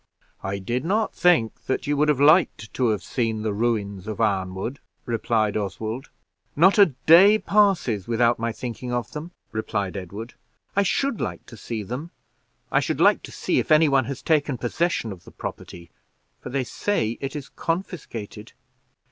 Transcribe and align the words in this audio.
"I 0.41 0.57
did 0.57 0.83
not 0.83 1.13
think 1.13 1.65
that 1.65 1.85
you 1.85 1.95
would 1.95 2.09
have 2.09 2.19
liked 2.19 2.73
to 2.73 2.87
have 2.89 3.03
seen 3.03 3.43
the 3.43 3.53
ruins 3.53 4.07
of 4.07 4.19
Arnwood," 4.19 4.79
replied 5.05 5.55
Oswald. 5.55 6.09
"Not 6.55 6.79
a 6.79 6.87
day 7.05 7.37
passes 7.37 8.07
without 8.07 8.39
my 8.39 8.51
thinking 8.51 8.91
of 8.91 9.11
them," 9.11 9.29
replied 9.51 9.95
Edward. 9.95 10.33
"I 10.75 10.81
should 10.81 11.21
like 11.21 11.45
to 11.45 11.55
see 11.55 11.83
them. 11.83 12.09
I 12.71 12.79
should 12.79 12.99
like 12.99 13.21
to 13.21 13.31
see 13.31 13.59
if 13.59 13.71
any 13.71 13.87
one 13.89 14.05
has 14.05 14.23
taken 14.23 14.57
possession 14.57 15.11
of 15.11 15.23
the 15.23 15.29
property, 15.31 15.91
for 16.39 16.49
they 16.49 16.63
say 16.63 17.19
it 17.21 17.35
is 17.35 17.49
confiscated." 17.49 18.53